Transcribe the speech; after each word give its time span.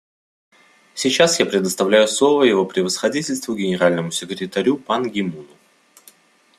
Сейчас 0.95 1.39
я 1.39 1.45
предоставляю 1.45 2.07
слово 2.07 2.41
Его 2.45 2.65
Превосходительству 2.65 3.55
Генеральному 3.55 4.09
секретарю 4.09 4.77
Пан 4.79 5.07
Ги 5.07 5.21
Муну. 5.21 5.45